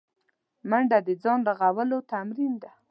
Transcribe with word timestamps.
منډه 0.69 0.97
د 1.07 1.09
ځان 1.23 1.39
رغولو 1.61 1.97
تمرین 2.11 2.53
دی 2.61 2.71